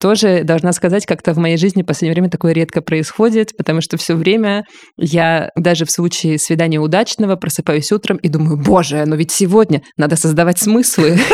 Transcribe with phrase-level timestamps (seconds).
[0.00, 3.96] тоже должна сказать, как-то в моей жизни в последнее время такое редко происходит, потому что
[3.98, 4.64] все время
[4.96, 10.16] я даже в случае свидания удачного просыпаюсь утром и думаю, боже, но ведь сегодня надо
[10.16, 11.18] создавать смыслы.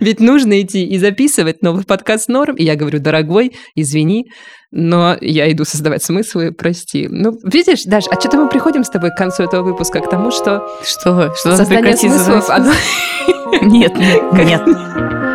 [0.00, 2.56] Ведь нужно идти и записывать новый подкаст норм.
[2.56, 4.30] И я говорю, дорогой, извини,
[4.70, 7.06] но я иду создавать смыслы, прости.
[7.10, 10.30] Ну, видишь, Даш, а что-то мы приходим с тобой к концу этого выпуска к тому,
[10.30, 10.66] что...
[10.82, 11.34] Что?
[11.34, 12.48] Что создание смыслов...
[13.60, 15.29] Нет, нет, нет.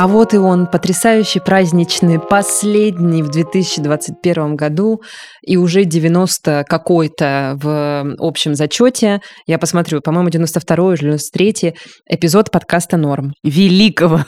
[0.00, 5.02] А вот и он, потрясающий праздничный, последний в 2021 году
[5.42, 9.20] и уже 90 какой-то в общем зачете.
[9.46, 11.74] Я посмотрю, по-моему, 92 или 93
[12.08, 13.34] эпизод подкаста «Норм».
[13.44, 14.24] Великого,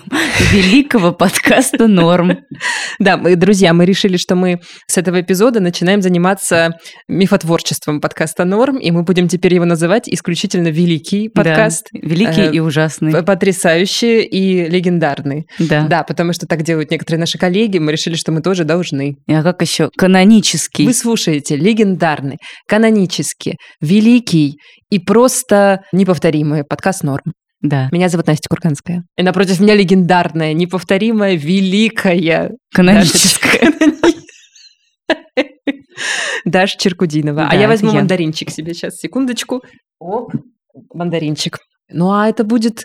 [0.53, 2.41] великого подкаста «Норм».
[2.99, 6.77] Да, друзья, мы решили, что мы с этого эпизода начинаем заниматься
[7.09, 11.89] мифотворчеством подкаста «Норм», и мы будем теперь его называть исключительно «Великий подкаст».
[11.93, 13.23] Да, великий и ужасный.
[13.23, 15.47] Потрясающий и легендарный.
[15.69, 15.87] Да.
[15.87, 19.17] Да, потому что так делают некоторые наши коллеги, мы решили, что мы тоже должны.
[19.29, 19.91] А как еще?
[19.97, 20.87] Канонический.
[20.87, 24.57] Вы слушаете легендарный, канонический, великий
[24.91, 27.33] и просто неповторимый подкаст «Норм».
[27.61, 27.89] Да.
[27.93, 29.05] Меня зовут Настя Курганская.
[29.17, 32.51] И напротив меня легендарная, неповторимая, великая...
[32.75, 33.73] Каноническая.
[36.45, 37.43] Даша Черкудинова.
[37.43, 37.99] Да, а я возьму я.
[37.99, 39.63] мандаринчик себе сейчас, секундочку.
[40.01, 40.33] Оп,
[40.93, 41.59] мандаринчик.
[41.89, 42.85] Ну, а это будет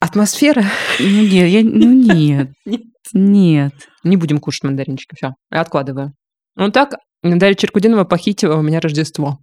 [0.00, 0.64] атмосфера.
[0.98, 2.82] Ну нет, я, ну нет, Нет.
[3.12, 3.72] нет.
[4.04, 6.12] Не будем кушать мандаринчики, все, я откладываю.
[6.56, 9.38] Ну так, Дарья Черкудинова похитила у меня Рождество.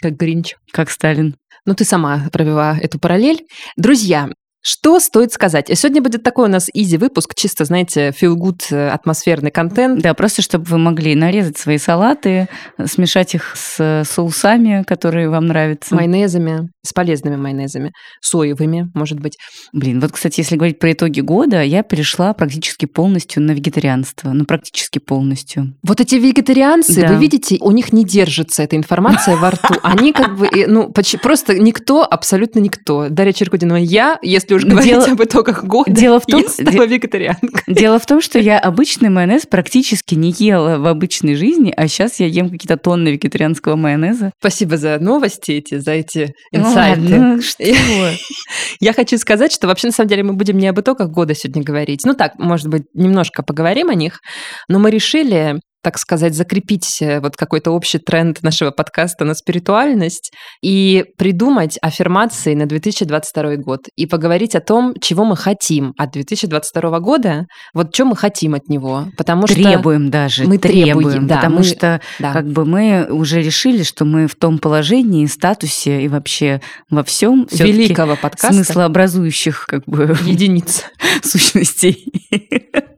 [0.00, 0.56] Как Гринч.
[0.72, 1.36] Как Сталин.
[1.64, 3.46] Ну, ты сама провела эту параллель.
[3.76, 4.28] Друзья,
[4.62, 5.66] что стоит сказать?
[5.74, 10.00] Сегодня будет такой у нас изи выпуск, чисто, знаете, feel good э, атмосферный контент.
[10.00, 12.48] Да, просто чтобы вы могли нарезать свои салаты,
[12.84, 15.94] смешать их с соусами, которые вам нравятся.
[15.96, 19.36] Майонезами, с полезными майонезами, соевыми, может быть.
[19.72, 24.30] Блин, вот, кстати, если говорить про итоги года, я перешла практически полностью на вегетарианство.
[24.30, 25.74] Ну, практически полностью.
[25.82, 27.08] Вот эти вегетарианцы, Да.
[27.08, 29.74] вы видите, у них не держится эта информация во рту.
[29.82, 33.08] Они как бы, э, ну, просто никто, абсолютно никто.
[33.08, 36.86] Дарья Черкудинова, я, если уж говорить Дело- об итогах года, Дело в том, я стала
[36.86, 37.62] вегетарианкой.
[37.66, 42.20] Дело в том, что я обычный майонез практически не ела в обычной жизни, а сейчас
[42.20, 44.32] я ем какие-то тонны вегетарианского майонеза.
[44.38, 47.00] Спасибо за новости эти, за эти Ну инсайты.
[47.00, 47.64] ладно, что?
[48.80, 51.62] Я хочу сказать, что вообще на самом деле мы будем не об итогах года сегодня
[51.62, 52.00] говорить.
[52.04, 54.20] Ну так, может быть, немножко поговорим о них,
[54.68, 60.32] но мы решили так сказать, закрепить э, вот какой-то общий тренд нашего подкаста на спиритуальность
[60.62, 67.00] и придумать аффирмации на 2022 год и поговорить о том, чего мы хотим от 2022
[67.00, 71.36] года, вот что мы хотим от него, потому что Требуем даже, мы требуем, требуем, да,
[71.36, 72.32] потому мы- что да.
[72.32, 76.60] как бы мы уже решили, что мы в том положении, статусе и вообще
[76.90, 80.84] во всем великого подкаста смыслообразующих как бы единиц
[81.22, 82.06] сущностей.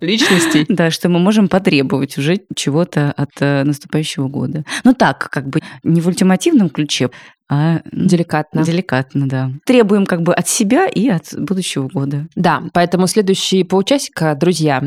[0.01, 0.67] личностей.
[0.69, 2.41] Да, что мы можем потребовать уже
[2.75, 4.65] чего-то от э, наступающего года.
[4.83, 7.11] Ну так, как бы не в ультимативном ключе,
[7.49, 8.65] а Деликатно.
[8.65, 9.51] деликатно, да.
[9.65, 12.27] Требуем как бы от себя и от будущего года.
[12.35, 14.83] Да, поэтому следующие полчасика, друзья,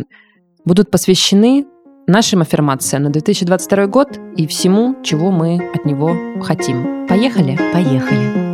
[0.66, 1.66] будут посвящены
[2.08, 7.08] нашим аффирмациям на 2022 год и всему, чего мы от него хотим.
[7.08, 7.58] Поехали?
[7.72, 8.47] Поехали.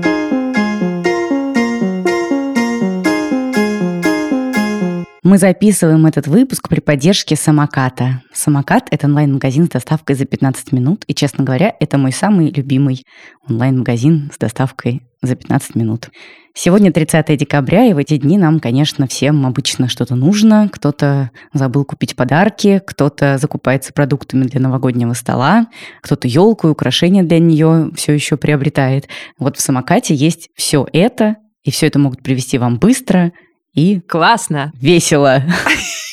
[5.24, 8.22] Мы записываем этот выпуск при поддержке Самоката.
[8.34, 11.06] Самокат– это онлайн-магазин с доставкой за 15 минут.
[11.08, 13.06] И, честно говоря, это мой самый любимый
[13.48, 16.10] онлайн-магазин с доставкой за 15 минут.
[16.54, 20.68] Сегодня 30 декабря, и в эти дни нам, конечно, всем обычно что-то нужно.
[20.70, 25.68] Кто-то забыл купить подарки, кто-то закупается продуктами для новогоднего стола,
[26.02, 29.08] кто-то елку и украшения для нее все еще приобретает.
[29.40, 33.32] Вот в самокате есть все это, и все это могут привести вам быстро
[33.74, 34.72] и Классно!
[34.80, 35.42] весело.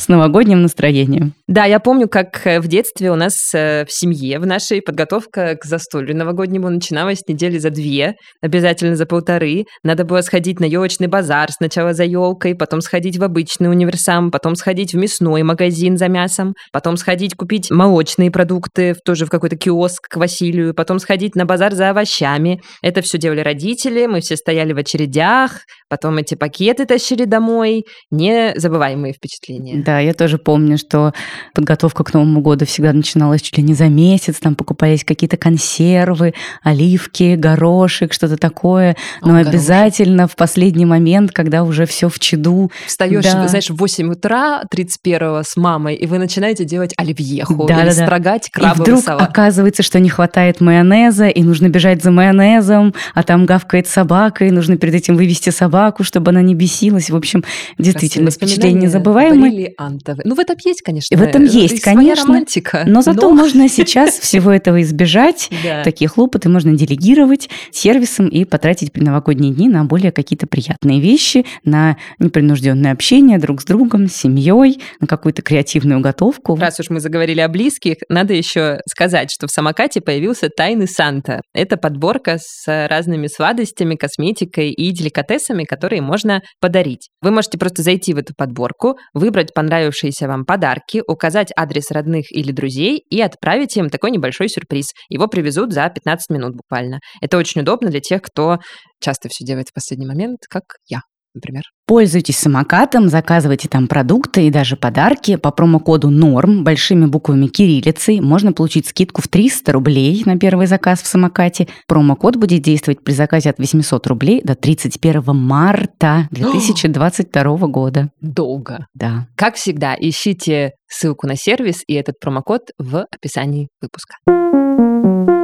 [0.00, 1.34] С новогодним настроением.
[1.46, 5.56] Да, я помню, как э, в детстве у нас э, в семье, в нашей подготовка
[5.60, 9.66] к застолью новогоднему начиналась недели за две, обязательно за полторы.
[9.82, 14.54] Надо было сходить на елочный базар, сначала за елкой, потом сходить в обычный универсам, потом
[14.54, 20.08] сходить в мясной магазин за мясом, потом сходить купить молочные продукты, тоже в какой-то киоск
[20.08, 22.62] к Василию, потом сходить на базар за овощами.
[22.80, 25.58] Это все делали родители, мы все стояли в очередях,
[25.90, 27.84] потом эти пакеты тащили домой.
[28.10, 29.82] Незабываемые впечатления.
[29.89, 31.12] Да, я тоже помню, что
[31.54, 36.34] подготовка к Новому году всегда начиналась чуть ли не за месяц, там покупались какие-то консервы,
[36.62, 42.70] оливки, горошек, что-то такое, но О, обязательно в последний момент, когда уже все в чаду.
[42.86, 43.48] Встаешь, да.
[43.48, 48.04] знаешь, в 8 утра 31 с мамой, и вы начинаете делать оливьеху да, или да,
[48.04, 49.28] строгать крабовый И вдруг салат.
[49.28, 54.50] оказывается, что не хватает майонеза, и нужно бежать за майонезом, а там гавкает собака, и
[54.50, 57.10] нужно перед этим вывести собаку, чтобы она не бесилась.
[57.10, 57.44] В общем,
[57.78, 59.72] действительно, впечатление незабываемое.
[59.80, 60.22] Бриллиантовые.
[60.24, 61.16] Ну, в этом есть, конечно.
[61.16, 62.26] В этом есть, конечно.
[62.26, 62.84] романтика.
[62.86, 63.34] Но зато но...
[63.34, 65.50] можно сейчас всего этого избежать.
[65.84, 71.96] Такие хлопоты можно делегировать сервисом и потратить предновогодние дни на более какие-то приятные вещи, на
[72.18, 76.56] непринужденное общение друг с другом, с семьей, на какую-то креативную готовку.
[76.56, 81.40] Раз уж мы заговорили о близких, надо еще сказать, что в самокате появился тайный Санта.
[81.54, 87.08] Это подборка с разными сладостями, косметикой и деликатесами, которые можно подарить.
[87.22, 92.50] Вы можете просто зайти в эту подборку, выбрать понравившиеся вам подарки, указать адрес родных или
[92.50, 94.94] друзей и отправить им такой небольшой сюрприз.
[95.10, 97.00] Его привезут за 15 минут буквально.
[97.20, 98.58] Это очень удобно для тех, кто
[99.00, 101.00] часто все делает в последний момент, как я
[101.34, 101.62] например.
[101.86, 108.20] Пользуйтесь самокатом, заказывайте там продукты и даже подарки по промокоду НОРМ большими буквами кириллицей.
[108.20, 111.68] Можно получить скидку в 300 рублей на первый заказ в самокате.
[111.88, 118.10] Промокод будет действовать при заказе от 800 рублей до 31 марта 2022 года.
[118.20, 118.86] Долго.
[118.94, 119.26] Да.
[119.34, 125.39] Как всегда, ищите ссылку на сервис и этот промокод в описании выпуска.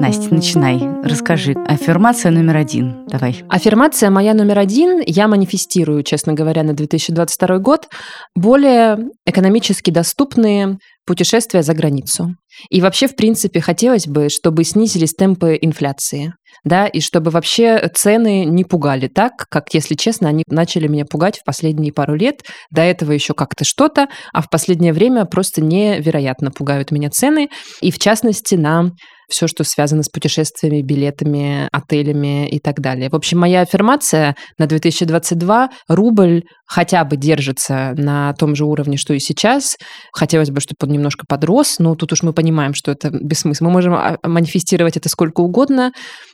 [0.00, 0.78] Настя, начинай.
[1.02, 1.54] Расскажи.
[1.66, 3.04] Аффирмация номер один.
[3.08, 3.42] Давай.
[3.48, 5.02] Аффирмация моя номер один.
[5.04, 7.88] Я манифестирую, честно говоря, на 2022 год
[8.36, 12.36] более экономически доступные путешествия за границу.
[12.70, 16.32] И вообще, в принципе, хотелось бы, чтобы снизились темпы инфляции.
[16.64, 21.38] Да, и чтобы вообще цены не пугали так, как, если честно, они начали меня пугать
[21.38, 22.42] в последние пару лет.
[22.70, 27.48] До этого еще как-то что-то, а в последнее время просто невероятно пугают меня цены.
[27.80, 28.90] И в частности на
[29.28, 33.10] все, что связано с путешествиями, билетами, отелями и так далее.
[33.10, 39.14] В общем, моя аффирмация на 2022– рубль хотя бы держится на том же уровне, что
[39.14, 39.76] и сейчас.
[40.12, 43.68] Хотелось бы, чтобы он немножко подрос, но тут уж мы понимаем, что это бессмысленно.
[43.70, 45.92] Мы можем а, манифестировать это сколько угодно,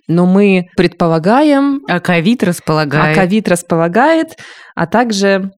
[0.09, 1.81] но мы предполагаем...
[1.89, 3.17] А ковид располагает.
[3.17, 4.37] А ковид располагает,
[4.75, 5.51] а также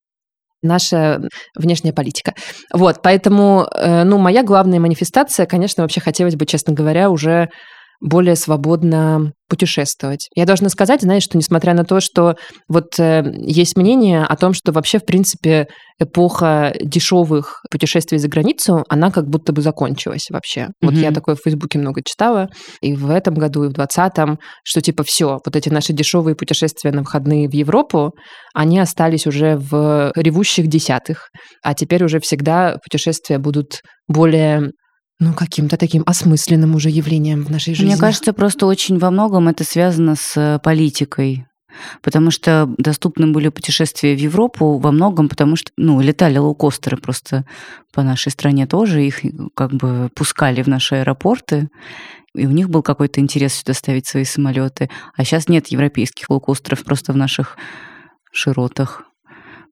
[0.66, 1.20] наша
[1.54, 2.34] внешняя политика.
[2.72, 7.48] Вот, поэтому, э, ну, моя главная манифестация, конечно, вообще хотелось бы, честно говоря, уже
[8.00, 10.28] более свободно путешествовать.
[10.34, 12.34] Я должна сказать, знаешь, что несмотря на то, что
[12.68, 15.68] вот э, есть мнение о том, что вообще, в принципе,
[16.00, 20.62] эпоха дешевых путешествий за границу, она как будто бы закончилась вообще.
[20.62, 20.70] Mm-hmm.
[20.82, 22.48] Вот я такое в Фейсбуке много читала,
[22.80, 26.90] и в этом году, и в 2020, что типа все, вот эти наши дешевые путешествия
[26.90, 28.12] на выходные в Европу,
[28.52, 31.28] они остались уже в ревущих десятых,
[31.62, 34.72] а теперь уже всегда путешествия будут более
[35.18, 37.92] ну, каким-то таким осмысленным уже явлением в нашей жизни.
[37.92, 41.46] Мне кажется, просто очень во многом это связано с э, политикой.
[42.02, 47.44] Потому что доступны были путешествия в Европу во многом, потому что, ну, летали лоукостеры просто
[47.92, 51.68] по нашей стране тоже, их э, как бы пускали в наши аэропорты,
[52.34, 54.90] и у них был какой-то интерес сюда ставить свои самолеты.
[55.16, 57.56] А сейчас нет европейских лоукостеров просто в наших
[58.32, 59.05] широтах.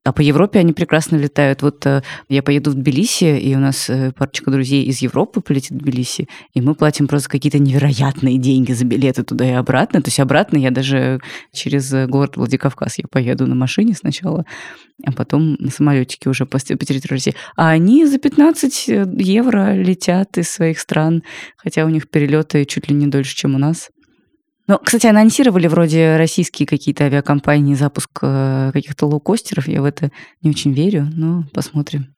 [0.05, 1.63] А по Европе они прекрасно летают.
[1.63, 5.71] Вот э, я поеду в Тбилиси, и у нас э, парочка друзей из Европы полетит
[5.71, 10.03] в Тбилиси, и мы платим просто какие-то невероятные деньги за билеты туда и обратно.
[10.03, 11.21] То есть обратно я даже
[11.51, 14.45] через город Владикавказ я поеду на машине сначала,
[15.03, 17.35] а потом на самолетике уже по, по территории России.
[17.55, 21.23] А они за 15 э, евро летят из своих стран,
[21.57, 23.89] хотя у них перелеты чуть ли не дольше, чем у нас.
[24.67, 29.67] Ну, кстати, анонсировали вроде российские какие-то авиакомпании запуск э, каких-то лоукостеров.
[29.67, 32.14] Я в это не очень верю, но посмотрим.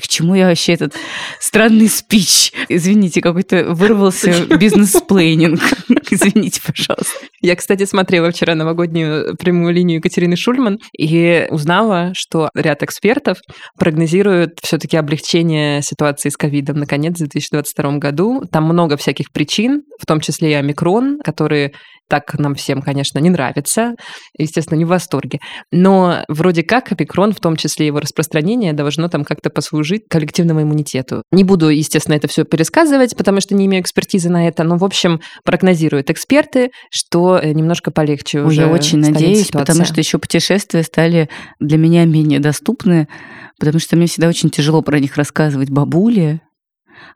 [0.00, 0.94] К чему я вообще этот
[1.38, 2.52] странный спич?
[2.68, 5.60] Извините, какой-то вырвался бизнес-плейнинг.
[6.10, 7.26] Извините, пожалуйста.
[7.40, 13.38] Я, кстати, смотрела вчера новогоднюю прямую линию Екатерины Шульман и узнала, что ряд экспертов
[13.78, 18.42] прогнозируют все-таки облегчение ситуации с ковидом наконец в 2022 году.
[18.50, 21.72] Там много всяких причин, в том числе и омикрон, которые
[22.08, 23.94] так нам всем, конечно, не нравится,
[24.38, 25.40] естественно, не в восторге.
[25.72, 31.22] Но вроде как омикрон, в том числе его распространение, должно там как-то послужить коллективному иммунитету.
[31.32, 34.84] Не буду, естественно, это все пересказывать, потому что не имею экспертизы на это, но, в
[34.84, 39.66] общем, прогнозируют эксперты, что э, немножко полегче Ой, уже Я очень надеюсь, ситуация.
[39.66, 41.28] потому что еще путешествия стали
[41.60, 43.08] для меня менее доступны,
[43.58, 46.40] потому что мне всегда очень тяжело про них рассказывать бабуле,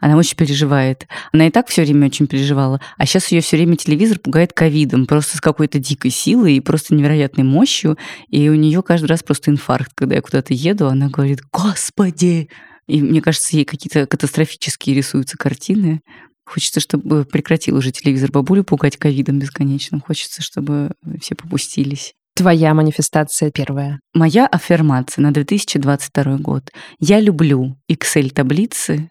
[0.01, 1.07] Она очень переживает.
[1.33, 2.81] Она и так все время очень переживала.
[2.97, 5.07] А сейчас ее все время телевизор пугает ковидом.
[5.07, 7.97] Просто с какой-то дикой силой и просто невероятной мощью.
[8.29, 9.93] И у нее каждый раз просто инфаркт.
[9.95, 12.49] Когда я куда-то еду, она говорит «Господи!»
[12.87, 16.01] И мне кажется, ей какие-то катастрофические рисуются картины.
[16.47, 20.01] Хочется, чтобы прекратил уже телевизор бабулю пугать ковидом бесконечно.
[20.01, 22.15] Хочется, чтобы все попустились.
[22.35, 24.01] Твоя манифестация первая.
[24.15, 26.71] Моя аффирмация на 2022 год.
[27.01, 29.11] Я люблю Excel-таблицы.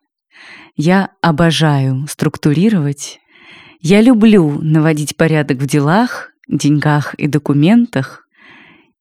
[0.76, 3.20] Я обожаю структурировать.
[3.80, 8.28] Я люблю наводить порядок в делах, деньгах и документах.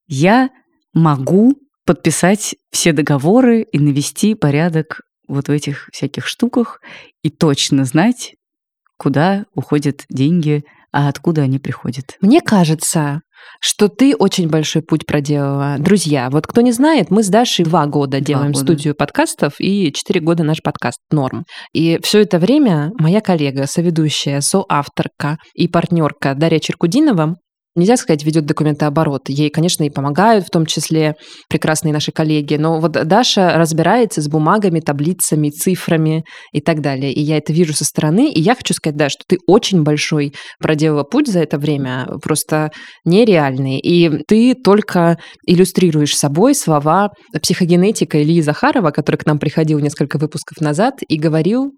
[0.07, 0.49] Я
[0.93, 6.81] могу подписать все договоры и навести порядок вот в этих всяких штуках
[7.21, 8.35] и точно знать,
[8.97, 12.17] куда уходят деньги, а откуда они приходят.
[12.21, 13.21] Мне кажется,
[13.59, 15.77] что ты очень большой путь проделала.
[15.79, 18.63] Друзья, вот кто не знает, мы с Дашей два года два делаем года.
[18.65, 21.45] студию подкастов и четыре года наш подкаст «Норм».
[21.73, 27.35] И все это время моя коллега, соведущая, соавторка и партнерка Дарья Черкудинова
[27.77, 29.29] нельзя сказать, ведет документооборот.
[29.29, 31.15] Ей, конечно, и помогают, в том числе
[31.49, 32.55] прекрасные наши коллеги.
[32.55, 37.13] Но вот Даша разбирается с бумагами, таблицами, цифрами и так далее.
[37.13, 38.31] И я это вижу со стороны.
[38.31, 42.71] И я хочу сказать, да, что ты очень большой проделала путь за это время, просто
[43.05, 43.79] нереальный.
[43.79, 50.59] И ты только иллюстрируешь собой слова психогенетика Ильи Захарова, который к нам приходил несколько выпусков
[50.59, 51.71] назад и говорил,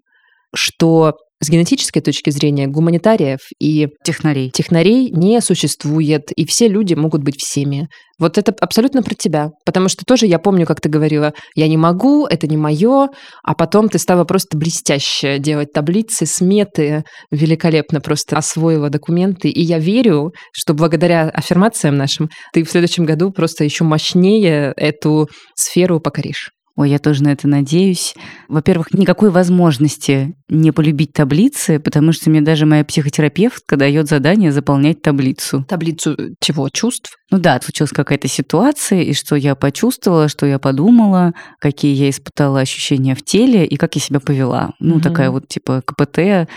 [0.54, 4.50] что с генетической точки зрения гуманитариев и технарей.
[4.50, 7.88] технарей не существует, и все люди могут быть всеми.
[8.18, 9.48] Вот это абсолютно про тебя.
[9.64, 13.08] Потому что тоже я помню, как ты говорила, я не могу, это не мое,
[13.42, 19.48] а потом ты стала просто блестяще делать таблицы, сметы, великолепно просто освоила документы.
[19.48, 25.28] И я верю, что благодаря аффирмациям нашим ты в следующем году просто еще мощнее эту
[25.56, 26.50] сферу покоришь.
[26.80, 28.14] Ой, я тоже на это надеюсь.
[28.48, 35.02] Во-первых, никакой возможности не полюбить таблицы, потому что мне даже моя психотерапевтка дает задание заполнять
[35.02, 35.66] таблицу.
[35.68, 36.70] Таблицу э, чего?
[36.70, 37.18] Чувств?
[37.30, 42.60] Ну да, случилась какая-то ситуация, и что я почувствовала, что я подумала, какие я испытала
[42.60, 44.72] ощущения в теле и как я себя повела.
[44.80, 45.02] Ну, угу.
[45.02, 46.48] такая вот типа КПТ,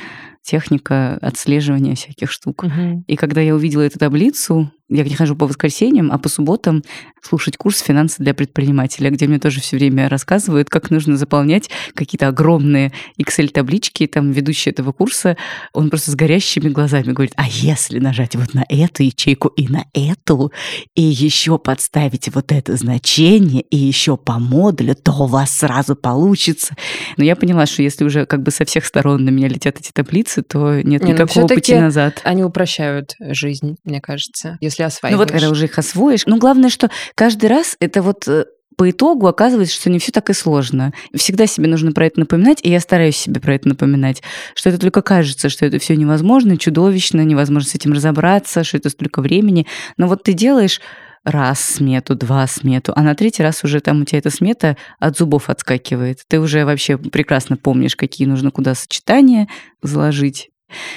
[0.42, 2.64] техника отслеживания всяких штук.
[2.64, 3.04] Угу.
[3.08, 6.84] И когда я увидела эту таблицу, я не хожу по воскресеньям, а по субботам
[7.22, 12.28] слушать курс «Финансы для предпринимателя», где мне тоже все время рассказывают, как нужно заполнять какие-то
[12.28, 14.08] огромные Excel-таблички.
[14.08, 15.38] Там ведущий этого курса,
[15.74, 19.86] он просто с горящими глазами говорит, а если нажать вот на эту ячейку и на
[19.94, 20.52] эту,
[20.96, 26.76] и еще подставить вот это значение, и еще по модулю, то у вас сразу получится.
[27.18, 29.92] Но я поняла, что если уже как бы со всех сторон на меня летят эти
[29.92, 32.22] таблицы, то нет не, ну, никакого пути назад.
[32.24, 35.18] Они упрощают жизнь, мне кажется, если осваиваешь.
[35.18, 36.24] Ну вот когда уже их освоишь.
[36.26, 40.30] Ну главное, что каждый раз это вот э, по итогу оказывается, что не все так
[40.30, 40.94] и сложно.
[41.16, 44.22] Всегда себе нужно про это напоминать, и я стараюсь себе про это напоминать,
[44.56, 48.90] что это только кажется, что это все невозможно, чудовищно, невозможно с этим разобраться, что это
[48.90, 49.68] столько времени.
[49.98, 50.82] Но вот ты делаешь
[51.24, 55.18] раз смету, два смету, а на третий раз уже там у тебя эта смета от
[55.18, 56.20] зубов отскакивает.
[56.28, 59.48] Ты уже вообще прекрасно помнишь, какие нужно куда сочетания
[59.82, 60.50] заложить.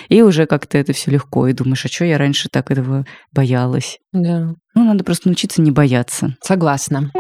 [0.09, 3.99] И уже как-то это все легко, и думаешь, а что я раньше так этого боялась?
[4.13, 4.55] Да.
[4.75, 6.37] Ну, надо просто научиться не бояться.
[6.43, 7.11] Согласна.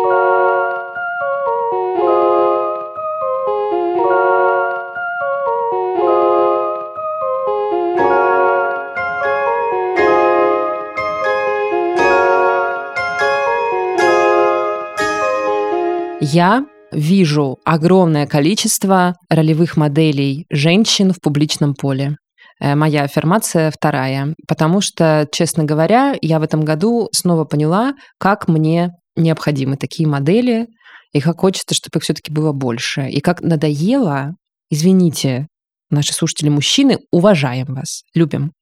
[16.20, 22.16] Я вижу огромное количество ролевых моделей женщин в публичном поле.
[22.60, 24.34] Э, моя аффирмация вторая.
[24.48, 30.66] Потому что, честно говоря, я в этом году снова поняла, как мне необходимы такие модели,
[31.12, 33.08] и как хочется, чтобы их все-таки было больше.
[33.08, 34.34] И как надоело,
[34.70, 35.48] извините,
[35.90, 38.52] наши слушатели мужчины, уважаем вас, любим.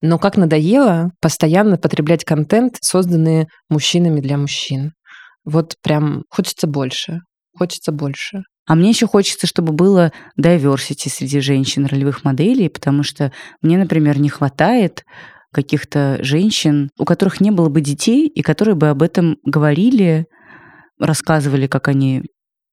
[0.00, 4.92] Но как надоело постоянно потреблять контент, созданный мужчинами для мужчин.
[5.44, 7.20] Вот прям хочется больше,
[7.56, 8.42] хочется больше.
[8.68, 13.32] А мне еще хочется, чтобы было diversity среди женщин ролевых моделей, потому что
[13.62, 15.06] мне, например, не хватает
[15.52, 20.26] каких-то женщин, у которых не было бы детей, и которые бы об этом говорили,
[21.00, 22.24] рассказывали, как они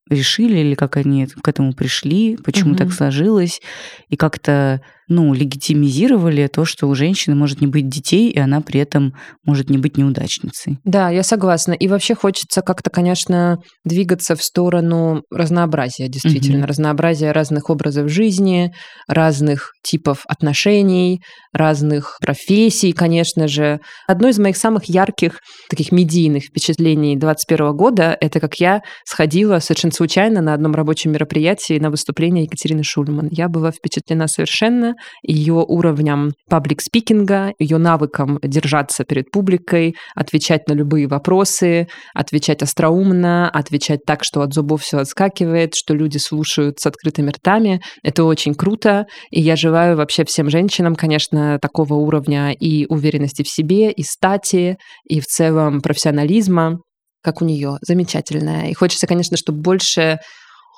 [0.09, 2.77] решили или как они к этому пришли, почему угу.
[2.77, 3.61] так сложилось,
[4.09, 8.79] и как-то ну, легитимизировали то, что у женщины может не быть детей, и она при
[8.79, 9.13] этом
[9.45, 10.79] может не быть неудачницей.
[10.83, 11.73] Да, я согласна.
[11.73, 16.67] И вообще хочется как-то, конечно, двигаться в сторону разнообразия, действительно, угу.
[16.67, 18.73] разнообразия разных образов жизни,
[19.07, 21.21] разных типов отношений,
[21.53, 23.79] разных профессий, конечно же.
[24.07, 29.93] Одно из моих самых ярких таких медийных впечатлений 2021 года– это как я сходила совершенно
[29.93, 33.29] случайно на одном рабочем мероприятии на выступление Екатерины Шульман.
[33.31, 41.07] Я была впечатлена совершенно ее уровнем паблик-спикинга, ее навыком держаться перед публикой, отвечать на любые
[41.07, 47.31] вопросы, отвечать остроумно, отвечать так, что от зубов все отскакивает, что люди слушают с открытыми
[47.31, 47.81] ртами.
[48.03, 53.49] Это очень круто, и я желаю вообще всем женщинам, конечно, такого уровня и уверенности в
[53.49, 56.79] себе, и стати, и в целом профессионализма,
[57.25, 57.77] как у нее.
[57.81, 58.69] Замечательная.
[58.69, 60.19] И хочется, конечно, чтобы больше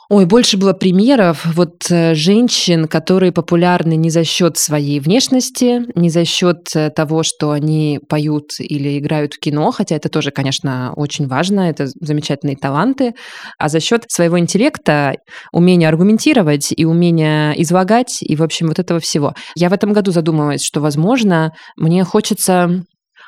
[0.09, 6.09] Ой, больше было примеров вот э, женщин, которые популярны не за счет своей внешности, не
[6.09, 10.93] за счет э, того, что они поют или играют в кино, хотя это тоже, конечно,
[10.95, 13.15] очень важно, это замечательные таланты,
[13.59, 15.15] а за счет своего интеллекта,
[15.51, 19.33] умения аргументировать и умения излагать, и, в общем, вот этого всего.
[19.55, 22.85] Я в этом году задумалась, что, возможно, мне хочется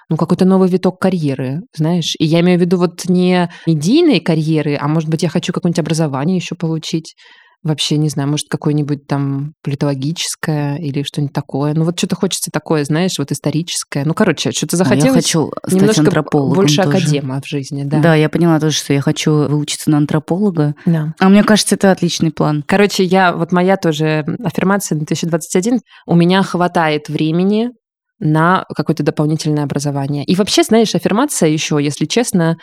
[0.10, 2.16] ну, какой-то новый виток карьеры, знаешь.
[2.18, 5.80] И я имею в виду вот не медийной карьеры, а может быть, я хочу какое-нибудь
[5.80, 7.16] образование еще получить.
[7.62, 11.74] Вообще, не знаю, может, какое-нибудь там политологическое или что-нибудь такое.
[11.74, 14.06] Ну, вот что-то хочется такое, знаешь, вот историческое.
[14.06, 15.04] Ну, короче, что-то захотелось.
[15.04, 16.98] А я хочу стать немножко антропологом больше тоже.
[16.98, 18.00] академа в жизни, да.
[18.00, 20.74] Да, я поняла тоже, что я хочу выучиться на антрополога.
[20.86, 21.13] Да.
[21.20, 22.63] А мне кажется, это отличный план.
[22.66, 27.72] Короче, я, вот моя тоже аффирмация 2021, у меня хватает времени
[28.20, 30.24] на какое-то дополнительное образование.
[30.26, 32.58] И вообще, знаешь, аффирмация еще, если честно,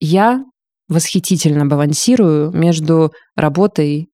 [0.00, 0.44] я
[0.88, 4.08] восхитительно балансирую между работой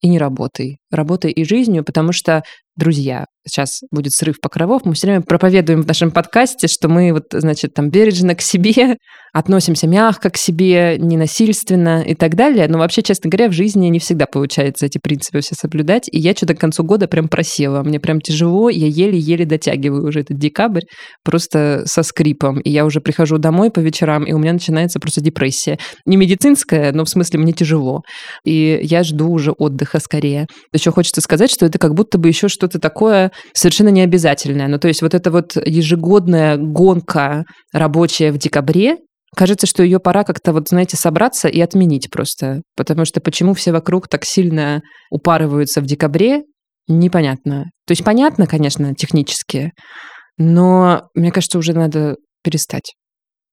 [0.00, 2.42] и не работой, работой и жизнью, потому что
[2.76, 7.24] друзья, сейчас будет срыв покровов, мы все время проповедуем в нашем подкасте, что мы вот,
[7.32, 8.96] значит, там бережно к себе,
[9.32, 12.68] относимся мягко к себе, ненасильственно и так далее.
[12.68, 16.08] Но вообще, честно говоря, в жизни не всегда получается эти принципы все соблюдать.
[16.10, 17.82] И я что-то к концу года прям просела.
[17.82, 20.82] Мне прям тяжело, я еле-еле дотягиваю уже этот декабрь
[21.24, 22.60] просто со скрипом.
[22.60, 25.78] И я уже прихожу домой по вечерам, и у меня начинается просто депрессия.
[26.06, 28.02] Не медицинская, но в смысле мне тяжело.
[28.44, 30.46] И я жду уже отдыха скорее.
[30.72, 34.68] Еще хочется сказать, что это как будто бы еще что что-то такое совершенно необязательное.
[34.68, 38.96] Ну, то есть вот эта вот ежегодная гонка рабочая в декабре,
[39.36, 42.62] Кажется, что ее пора как-то, вот, знаете, собраться и отменить просто.
[42.76, 44.80] Потому что почему все вокруг так сильно
[45.10, 46.44] упарываются в декабре,
[46.88, 47.64] непонятно.
[47.86, 49.72] То есть понятно, конечно, технически,
[50.38, 52.94] но мне кажется, уже надо перестать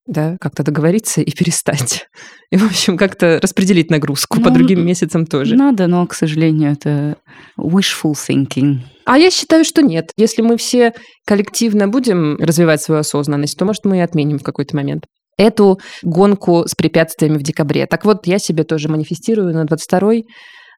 [0.08, 2.08] да, как-то договориться и перестать.
[2.52, 5.56] И, в общем, как-то распределить нагрузку ну, по другим месяцам тоже.
[5.56, 7.18] Надо, но, к сожалению, это
[7.58, 8.78] wishful thinking.
[9.06, 10.12] А я считаю, что нет.
[10.16, 10.94] Если мы все
[11.26, 15.06] коллективно будем развивать свою осознанность, то, может, мы и отменим в какой-то момент
[15.38, 17.88] эту гонку с препятствиями в декабре.
[17.88, 20.26] Так вот, я себе тоже манифестирую на 22-й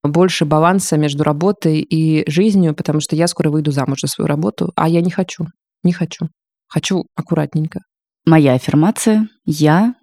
[0.04, 4.72] больше баланса между работой и жизнью, потому что я скоро выйду замуж за свою работу,
[4.76, 5.46] а я не хочу.
[5.84, 6.28] Не хочу.
[6.68, 7.82] Хочу аккуратненько.
[8.28, 9.96] Моя аффирмация– я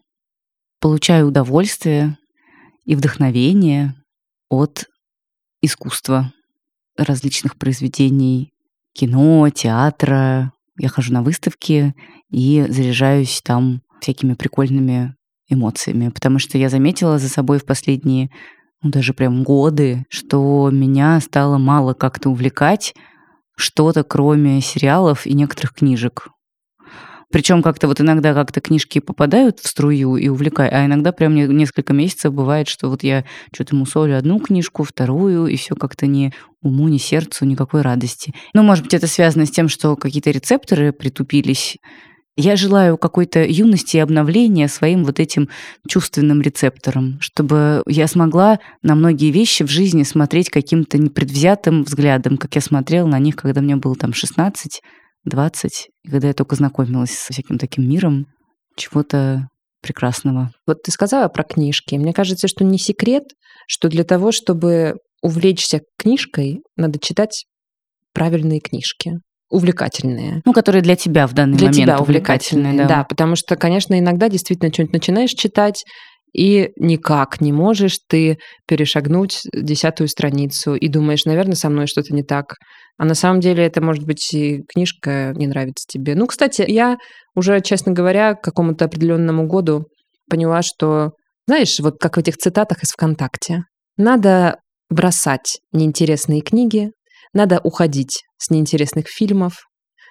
[0.80, 2.16] получаю удовольствие
[2.87, 3.96] и вдохновение
[4.48, 4.87] от
[5.60, 6.32] искусства,
[6.96, 8.54] различных произведений
[8.94, 10.52] кино, театра.
[10.78, 11.94] Я хожу на выставки
[12.30, 15.14] и заряжаюсь там всякими прикольными
[15.50, 18.30] эмоциями, потому что я заметила за собой в последние,
[18.80, 22.94] ну, даже прям годы, что меня стало мало как-то увлекать
[23.54, 26.30] что-то, кроме сериалов и некоторых книжек.
[27.35, 31.92] Причем как-то вот иногда как-то книжки попадают в струю и увлекают, а иногда прям несколько
[31.92, 36.87] месяцев бывает, что вот я что-то мусолю одну книжку, вторую, и все как-то ни уму,
[36.87, 38.33] ни сердцу, никакой радости.
[38.53, 41.79] Ну, может быть, это связано с тем, что какие-то рецепторы притупились,
[42.37, 45.49] я желаю какой-то юности и обновления своим вот этим
[45.88, 52.55] чувственным рецептором, чтобы я смогла на многие вещи в жизни смотреть каким-то непредвзятым взглядом, как
[52.55, 54.83] я смотрела на них, когда мне было там 16,
[55.24, 58.26] 20, и когда я только знакомилась со всяким таким миром
[58.76, 59.48] чего-то
[59.80, 60.50] прекрасного.
[60.66, 61.94] Вот ты сказала про книжки.
[61.94, 63.24] Мне кажется, что не секрет,
[63.66, 67.44] что для того, чтобы увлечься книжкой, надо читать
[68.12, 69.12] правильные книжки
[69.50, 70.42] увлекательные.
[70.44, 72.72] Ну, которые для тебя в данный для момент тебя увлекательные.
[72.72, 73.02] увлекательные да.
[73.02, 75.84] да, потому что, конечно, иногда действительно что-нибудь начинаешь читать,
[76.35, 82.25] и никак не можешь ты перешагнуть десятую страницу и думаешь, наверное, со мной что-то не
[82.25, 82.57] так.
[82.99, 86.14] А на самом деле это может быть и книжка не нравится тебе.
[86.14, 86.97] Ну, кстати, я
[87.35, 89.87] уже, честно говоря, к какому-то определенному году
[90.29, 91.12] поняла, что,
[91.47, 93.62] знаешь, вот как в этих цитатах из ВКонтакте,
[93.97, 94.59] надо
[94.90, 96.90] бросать неинтересные книги,
[97.33, 99.66] надо уходить с неинтересных фильмов.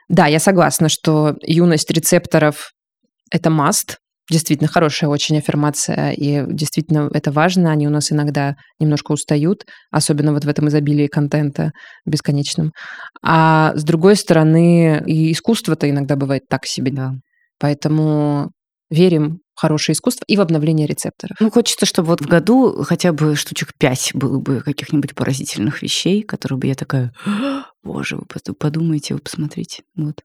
[0.09, 2.71] Да, я согласна, что юность рецепторов–
[3.31, 3.97] это must,
[4.29, 7.71] действительно хорошая очень аффирмация, и действительно это важно.
[7.71, 11.71] Они у нас иногда немножко устают, особенно вот в этом изобилии контента
[12.05, 12.71] бесконечном.
[13.21, 16.91] А с другой стороны, и искусство-то иногда бывает так себе.
[16.91, 17.13] Да.
[17.59, 18.51] Поэтому
[18.89, 21.37] верим в хорошее искусство и в обновление рецепторов.
[21.39, 26.23] Ну, хочется, чтобы вот в году хотя бы штучек пять было бы каких-нибудь поразительных вещей,
[26.23, 27.11] которые бы я такая,
[27.83, 29.83] боже, вы подумайте, вы посмотрите.
[29.95, 30.21] Вот.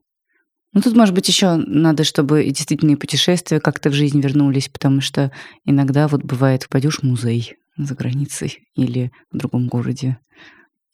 [0.74, 5.00] Ну, тут, может быть, еще надо, чтобы действительно и путешествия как-то в жизнь вернулись, потому
[5.00, 5.32] что
[5.64, 10.18] иногда вот бывает, впадешь в музей за границей или в другом городе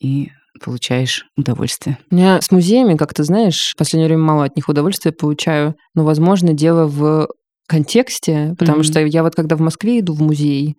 [0.01, 0.31] и
[0.63, 1.99] получаешь удовольствие.
[2.11, 5.75] У меня с музеями, как ты знаешь, в последнее время мало от них удовольствия получаю,
[5.95, 7.29] но, возможно, дело в
[7.67, 8.85] контексте, потому mm-hmm.
[8.85, 10.77] что я вот когда в Москве иду в музей,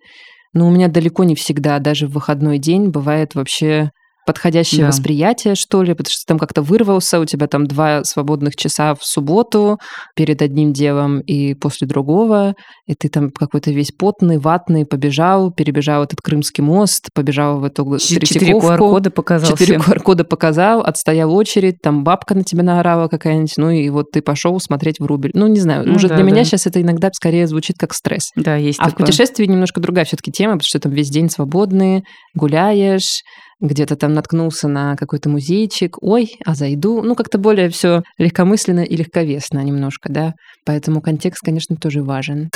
[0.54, 3.90] ну, у меня далеко не всегда, даже в выходной день, бывает вообще
[4.26, 4.88] подходящее да.
[4.88, 8.94] восприятие, что ли, потому что ты там как-то вырвался, у тебя там два свободных часа
[8.94, 9.78] в субботу
[10.16, 12.54] перед одним делом и после другого,
[12.86, 17.98] и ты там какой-то весь потный, ватный, побежал, перебежал этот Крымский мост, побежал в эту
[17.98, 23.70] Четыре QR-кода показал Четыре QR-кода показал, отстоял очередь, там бабка на тебя наорала какая-нибудь, ну
[23.70, 25.30] и вот ты пошел смотреть в рубль.
[25.34, 26.30] Ну, не знаю, ну, может, да, для да.
[26.30, 28.32] меня сейчас это иногда скорее звучит как стресс.
[28.34, 29.04] Да, есть А такое.
[29.04, 32.02] в путешествии немножко другая все-таки тема, потому что там весь день свободный,
[32.34, 33.22] гуляешь,
[33.60, 37.02] где-то там наткнулся на какой-то музейчик, ой, а зайду.
[37.02, 40.34] Ну, как-то более все легкомысленно и легковесно немножко, да.
[40.64, 42.50] Поэтому контекст, конечно, тоже важен.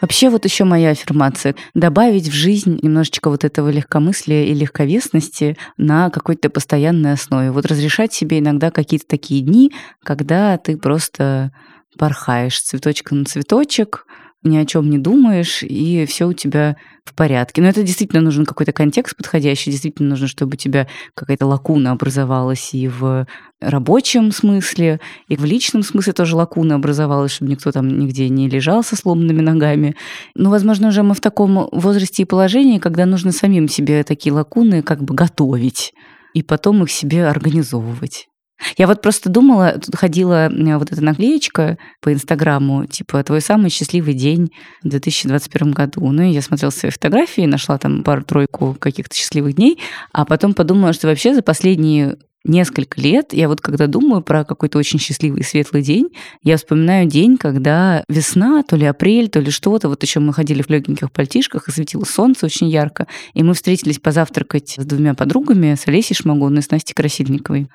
[0.00, 1.54] Вообще вот еще моя аффирмация.
[1.74, 7.50] Добавить в жизнь немножечко вот этого легкомыслия и легковесности на какой-то постоянной основе.
[7.50, 9.72] Вот разрешать себе иногда какие-то такие дни,
[10.02, 11.52] когда ты просто
[11.98, 14.06] порхаешь цветочка на цветочек,
[14.42, 17.60] ни о чем не думаешь, и все у тебя в порядке.
[17.60, 22.72] Но это действительно нужен какой-то контекст подходящий, действительно нужно, чтобы у тебя какая-то лакуна образовалась
[22.72, 23.26] и в
[23.60, 28.82] рабочем смысле, и в личном смысле тоже лакуна образовалась, чтобы никто там нигде не лежал
[28.82, 29.94] со сломанными ногами.
[30.34, 34.82] Но, возможно, уже мы в таком возрасте и положении, когда нужно самим себе такие лакуны
[34.82, 35.92] как бы готовить
[36.32, 38.29] и потом их себе организовывать.
[38.76, 44.14] Я вот просто думала, тут ходила вот эта наклеечка по Инстаграму, типа «Твой самый счастливый
[44.14, 46.10] день в 2021 году».
[46.10, 49.78] Ну, и я смотрела свои фотографии, нашла там пару-тройку каких-то счастливых дней,
[50.12, 54.78] а потом подумала, что вообще за последние несколько лет, я вот когда думаю про какой-то
[54.78, 56.08] очень счастливый и светлый день,
[56.42, 60.62] я вспоминаю день, когда весна, то ли апрель, то ли что-то, вот еще мы ходили
[60.62, 65.74] в легеньких пальтишках, и светило солнце очень ярко, и мы встретились позавтракать с двумя подругами,
[65.74, 67.68] с Олесей Шмагоной и с Настей Красильниковой.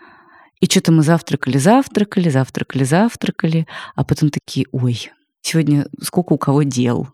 [0.61, 6.63] И что-то мы завтракали, завтракали, завтракали, завтракали, а потом такие, ой, сегодня сколько у кого
[6.63, 7.09] дел.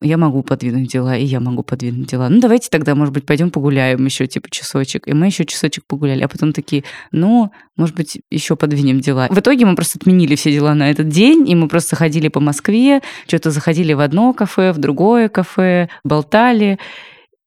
[0.00, 2.28] Я могу подвинуть дела, и я могу подвинуть дела.
[2.28, 5.08] Ну, давайте тогда, может быть, пойдем погуляем еще, типа, часочек.
[5.08, 6.22] И мы еще часочек погуляли.
[6.22, 9.28] А потом такие, ну, может быть, еще подвинем дела.
[9.30, 12.40] В итоге мы просто отменили все дела на этот день, и мы просто ходили по
[12.40, 16.78] Москве, что-то заходили в одно кафе, в другое кафе, болтали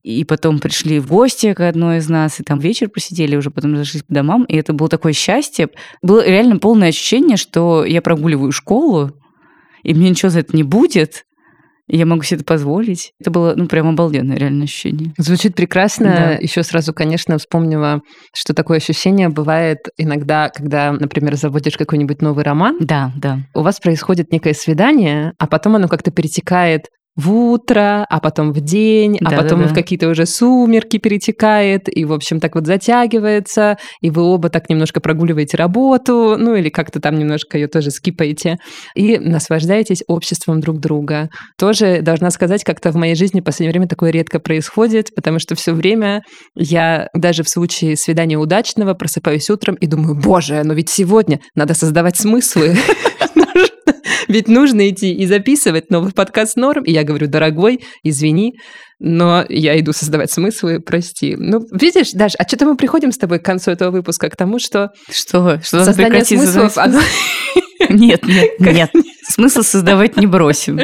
[0.08, 3.74] и потом пришли в гости к одной из нас, и там вечер посидели, уже потом
[3.74, 5.68] разошлись по домам, и это было такое счастье.
[6.02, 9.12] Было реально полное ощущение, что я прогуливаю школу,
[9.84, 11.26] и мне ничего за это не будет,
[11.90, 13.12] я могу себе это позволить.
[13.20, 15.14] Это было, ну, прям обалденное реальное ощущение.
[15.18, 16.06] Звучит прекрасно.
[16.06, 16.32] Да.
[16.34, 18.02] Еще сразу, конечно, вспомнила,
[18.34, 22.78] что такое ощущение бывает иногда, когда, например, заводишь какой-нибудь новый роман.
[22.80, 23.40] Да, да.
[23.54, 28.62] У вас происходит некое свидание, а потом оно как-то перетекает в утро, а потом в
[28.62, 29.72] день, а потом да, да.
[29.72, 34.70] в какие-то уже сумерки перетекает, и, в общем, так вот затягивается, и вы оба так
[34.70, 38.58] немножко прогуливаете работу, ну или как-то там немножко ее тоже скипаете,
[38.96, 41.30] и наслаждаетесь обществом друг друга.
[41.58, 45.56] Тоже, должна сказать, как-то в моей жизни в последнее время такое редко происходит, потому что
[45.56, 46.22] все время
[46.56, 51.74] я даже в случае свидания удачного просыпаюсь утром и думаю, боже, но ведь сегодня надо
[51.74, 52.76] создавать смыслы.
[54.28, 56.84] Ведь нужно идти и записывать новый подкаст норм.
[56.84, 58.56] И я говорю, дорогой, извини,
[59.00, 61.36] но я иду создавать смыслы, прости.
[61.38, 64.60] Ну, видишь, Даша, а что-то мы приходим с тобой к концу этого выпуска к тому,
[64.60, 64.92] что...
[65.10, 65.60] Что?
[65.62, 66.78] Что создание смыслов...
[66.78, 67.02] Оно...
[67.90, 68.92] Нет, нет, нет.
[69.24, 70.80] Смысл создавать не бросим.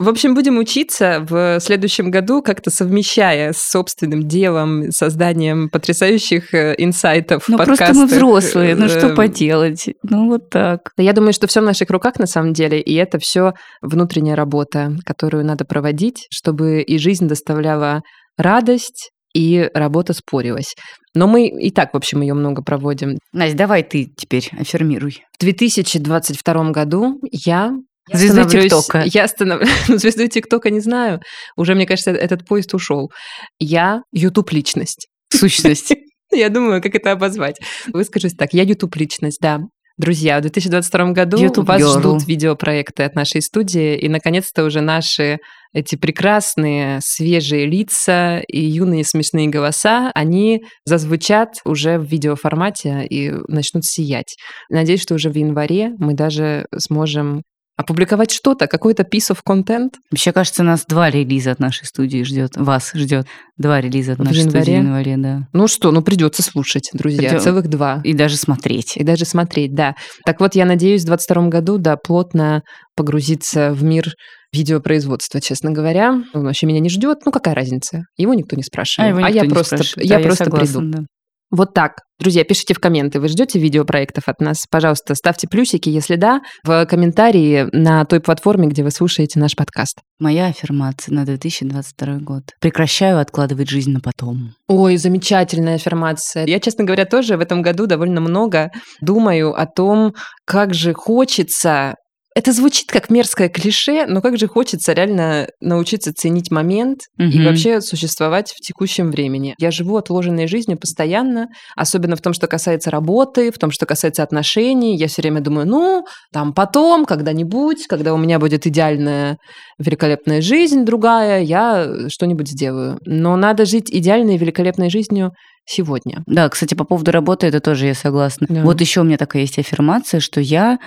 [0.00, 6.74] В общем, будем учиться в следующем году, как-то совмещая с собственным делом, созданием потрясающих э,
[6.78, 9.90] инсайтов Ну, просто мы взрослые, ну что эм, поделать?
[10.02, 10.90] Ну, вот так.
[10.96, 14.96] Я думаю, что все в наших руках на самом деле, и это все внутренняя работа,
[15.04, 18.00] которую надо проводить, чтобы и жизнь доставляла
[18.38, 20.76] радость, и работа спорилась.
[21.14, 23.18] Но мы и так, в общем, ее много проводим.
[23.34, 25.22] Настя, давай ты теперь аффирмируй.
[25.38, 27.72] В 2022 году я
[28.12, 29.02] Звезду ТикТока.
[29.06, 29.70] Я становлюсь...
[29.88, 31.20] Ну, звезду ТикТока не знаю.
[31.56, 33.10] Уже, мне кажется, этот поезд ушел.
[33.58, 35.08] Я YouTube-личность.
[35.32, 35.92] сущность.
[36.32, 37.56] Я думаю, как это обозвать.
[37.92, 38.52] Выскажусь так.
[38.52, 39.60] Я YouTube-личность, да.
[40.00, 41.98] Друзья, в 2022 году YouTube вас girl.
[41.98, 45.40] ждут видеопроекты от нашей студии, и, наконец-то, уже наши
[45.74, 53.84] эти прекрасные, свежие лица и юные смешные голоса, они зазвучат уже в видеоформате и начнут
[53.84, 54.36] сиять.
[54.70, 57.42] Надеюсь, что уже в январе мы даже сможем
[57.80, 59.90] опубликовать что-то, какой-то piece of content.
[60.10, 62.52] Вообще, кажется, нас два релиза от нашей студии ждет.
[62.56, 63.26] Вас ждет
[63.58, 65.10] два релиза от В нашей студии в январе?
[65.12, 65.46] январе, да.
[65.52, 68.00] Ну что, ну придется слушать, друзья, Придё- целых два.
[68.04, 68.96] И даже смотреть.
[68.96, 69.94] И даже смотреть, да.
[70.24, 72.62] Так вот, я надеюсь, в 2022 году, да, плотно
[72.96, 74.12] погрузиться в мир
[74.52, 76.22] видеопроизводства, честно говоря.
[76.34, 77.18] Он вообще меня не ждет.
[77.24, 78.02] Ну, какая разница?
[78.16, 79.08] Его никто не спрашивал.
[79.08, 80.08] его никто я просто, спрашивает.
[80.08, 80.92] я Да, просто согласна, приду.
[80.92, 81.04] да.
[81.50, 82.02] Вот так.
[82.20, 84.66] Друзья, пишите в комменты, вы ждете видеопроектов от нас?
[84.70, 90.00] Пожалуйста, ставьте плюсики, если да, в комментарии на той платформе, где вы слушаете наш подкаст.
[90.18, 92.42] Моя аффирмация на 2022 год.
[92.60, 94.52] Прекращаю откладывать жизнь на потом.
[94.68, 96.46] Ой, замечательная аффирмация.
[96.46, 100.12] Я, честно говоря, тоже в этом году довольно много думаю о том,
[100.44, 101.94] как же хочется
[102.36, 107.44] это звучит как мерзкое клише, но как же хочется реально научиться ценить момент и Мгм.
[107.46, 109.54] вообще существовать в текущем времени.
[109.58, 114.22] Я живу отложенной жизнью постоянно, особенно в том, что касается работы, в том, что касается
[114.22, 114.96] отношений.
[114.96, 119.38] Я все время думаю, ну, там потом, когда-нибудь, когда у меня будет идеальная,
[119.78, 122.98] великолепная жизнь другая, я что-нибудь сделаю.
[123.04, 125.32] Но надо жить идеальной, великолепной жизнью
[125.66, 126.22] сегодня.
[126.26, 128.46] Да, кстати, по поводу работы это тоже я согласна.
[128.48, 128.62] Да.
[128.62, 130.78] Вот еще у меня такая есть аффирмация, что я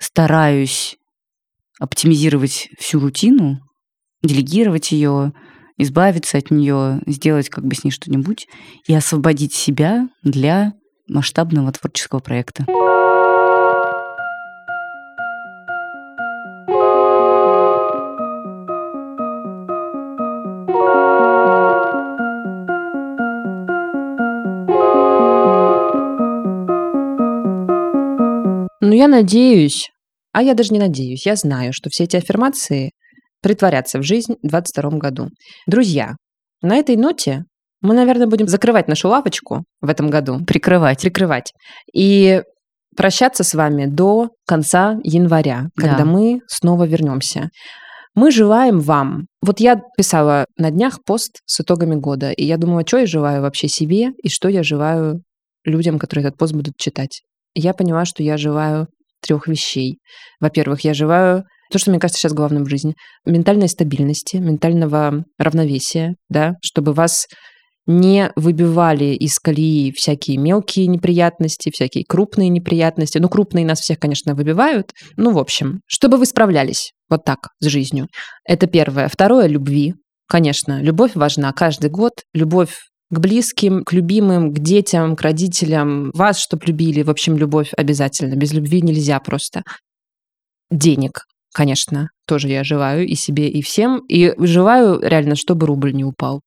[0.00, 0.96] стараюсь
[1.78, 3.60] оптимизировать всю рутину,
[4.22, 5.32] делегировать ее,
[5.78, 8.48] избавиться от нее, сделать как бы с ней что-нибудь
[8.86, 10.72] и освободить себя для
[11.08, 12.66] масштабного творческого проекта.
[29.20, 29.90] Надеюсь,
[30.32, 32.92] а я даже не надеюсь, я знаю, что все эти аффирмации
[33.42, 35.28] притворятся в жизнь в 2022 году.
[35.66, 36.14] Друзья,
[36.62, 37.44] на этой ноте
[37.82, 41.00] мы, наверное, будем закрывать нашу лавочку в этом году, Прикрывать.
[41.00, 41.52] прикрывать,
[41.94, 42.42] и
[42.96, 46.04] прощаться с вами до конца января, когда Да.
[46.04, 47.48] мы снова вернемся.
[48.14, 49.26] Мы желаем вам...
[49.40, 53.40] Вот я писала на днях пост с итогами года, и я думала, что я желаю
[53.42, 55.22] вообще себе, и что я желаю
[55.64, 57.22] людям, которые этот пост будут читать.
[57.54, 58.88] Я поняла, что я желаю
[59.20, 59.98] трех вещей.
[60.40, 66.16] Во-первых, я желаю то, что мне кажется сейчас главным в жизни, ментальной стабильности, ментального равновесия,
[66.28, 67.26] да, чтобы вас
[67.86, 73.18] не выбивали из колеи всякие мелкие неприятности, всякие крупные неприятности.
[73.18, 74.92] Ну, крупные нас всех, конечно, выбивают.
[75.16, 78.06] Ну, в общем, чтобы вы справлялись вот так с жизнью.
[78.44, 79.08] Это первое.
[79.08, 79.94] Второе— любви.
[80.28, 82.12] Конечно, любовь важна каждый год.
[82.32, 82.76] Любовь
[83.10, 87.02] к близким, к любимым, к детям, к родителям, вас, чтоб любили.
[87.02, 88.36] В общем, любовь обязательно.
[88.36, 89.62] Без любви нельзя просто.
[90.70, 94.00] Денег, конечно, тоже я желаю и себе, и всем.
[94.06, 96.40] И желаю реально, чтобы рубль не упал.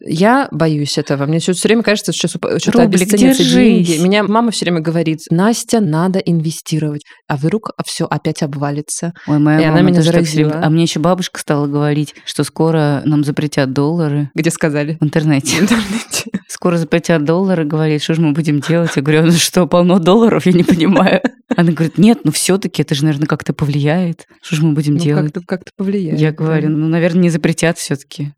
[0.00, 1.26] Я боюсь этого.
[1.26, 3.98] Мне все, время кажется, что сейчас что-то обесценятся деньги.
[3.98, 7.02] Меня мама все время говорит, Настя, надо инвестировать.
[7.26, 9.12] А вдруг все опять обвалится.
[9.26, 10.60] Ой, моя И она мама меня так всё время- заразила.
[10.66, 14.96] А мне еще бабушка стала говорить, что скоро нам запретят доллары Где сказали?
[15.00, 15.56] в интернете.
[15.56, 16.30] В интернете.
[16.48, 18.90] Скоро запретят доллары, говорит, что же мы будем делать?
[18.96, 20.44] Я говорю, ну что, полно долларов?
[20.46, 21.20] Я не понимаю.
[21.56, 24.26] Она говорит, нет, ну все-таки это же, наверное, как-то повлияет.
[24.42, 25.24] Что же мы будем Ну, делать?
[25.32, 26.18] как-то, как-то повлияет.
[26.18, 28.32] Я говорю, ну, наверное, не запретят все-таки.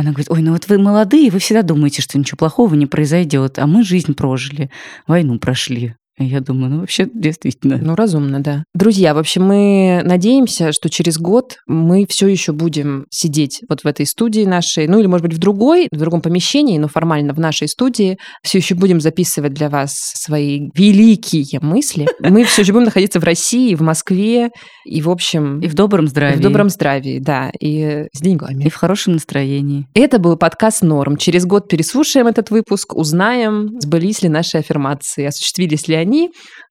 [0.00, 3.58] Она говорит, ой, ну вот вы молодые, вы всегда думаете, что ничего плохого не произойдет,
[3.58, 4.70] а мы жизнь прожили,
[5.06, 5.94] войну прошли.
[6.22, 7.78] Я думаю, ну вообще действительно.
[7.78, 8.64] Ну, разумно, да.
[8.74, 13.86] Друзья, в общем, мы надеемся, что через год мы все еще будем сидеть вот в
[13.86, 17.40] этой студии нашей, ну или, может быть, в другой, в другом помещении, но формально в
[17.40, 18.18] нашей студии.
[18.42, 22.06] Все еще будем записывать для вас свои великие мысли.
[22.20, 24.50] Мы все еще будем находиться в России, в Москве,
[24.84, 26.36] и, в общем, И в добром и здравии.
[26.36, 28.64] в добром здравии, да, и с деньгами.
[28.64, 29.86] И в хорошем настроении.
[29.94, 31.16] Это был подкаст «Норм».
[31.16, 36.09] Через год переслушаем этот выпуск, узнаем, сбылись ли наши аффирмации, осуществились ли они,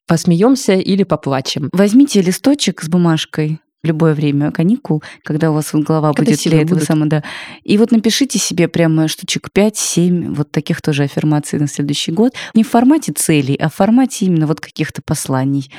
[0.08, 1.70] посмеемся или поплачем.
[1.72, 6.62] Возьмите листочек с бумажкой в любое время каникул, когда у вас голова Когда будет для
[6.62, 7.24] этого самого, да.
[7.64, 12.34] И вот напишите себе прямо штучек 5-7 вот таких тоже аффирмаций на следующий год.
[12.54, 15.72] Не в формате целей, а в формате именно вот каких-то посланий.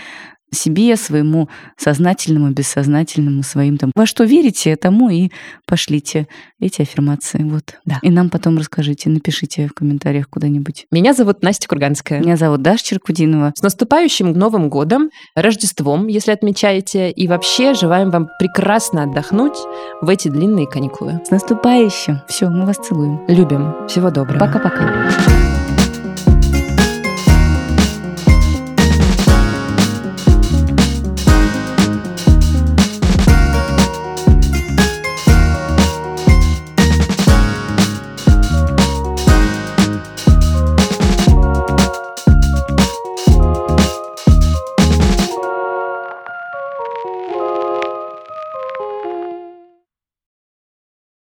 [0.52, 3.92] Себе, своему сознательному, бессознательному, своим там.
[3.94, 5.30] Во что верите, тому и
[5.66, 6.26] пошлите
[6.60, 7.42] эти аффирмации.
[7.42, 7.78] Вот.
[7.84, 7.98] Да.
[8.02, 10.86] И нам потом расскажите, напишите в комментариях куда-нибудь.
[10.90, 12.20] Меня зовут Настя Курганская.
[12.20, 13.52] Меня зовут Даша Черкудинова.
[13.56, 19.56] С наступающим Новым годом, Рождеством, если отмечаете, и вообще желаем вам прекрасно отдохнуть
[20.00, 21.20] в эти длинные каникулы.
[21.24, 22.20] С наступающим.
[22.28, 23.20] Все, мы вас целуем.
[23.28, 23.86] Любим.
[23.88, 24.38] Всего доброго.
[24.40, 25.59] Пока-пока.